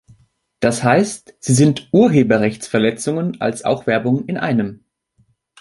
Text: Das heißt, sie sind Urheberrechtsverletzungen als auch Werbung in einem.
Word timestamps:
Das 0.61 0.83
heißt, 0.83 1.35
sie 1.39 1.53
sind 1.53 1.89
Urheberrechtsverletzungen 1.91 3.39
als 3.39 3.63
auch 3.65 3.85
Werbung 3.85 4.25
in 4.25 4.37
einem. 4.37 4.83